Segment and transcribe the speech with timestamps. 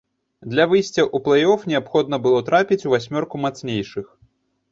[0.53, 4.05] Для выйсця ў плэй-оф неабходна было трапіць у васьмёрку мацнейшых.